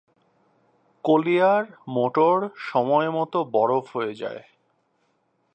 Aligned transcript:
Collier 1.05 1.63
motor 1.87 2.37
সময়মত 2.71 3.33
বরফ 3.53 3.85
হয়ে 3.95 4.13
যায়। 4.15 4.43